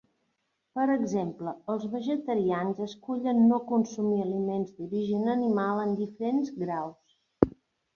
Per 0.77 0.85
exemple, 0.93 1.53
els 1.73 1.85
vegetarians 1.91 2.81
escullen 2.87 3.45
no 3.53 3.61
consumir 3.75 4.19
aliments 4.27 4.75
d'origen 4.81 5.33
animal 5.39 5.87
en 5.89 5.97
diferents 6.05 6.55
graus. 6.67 7.21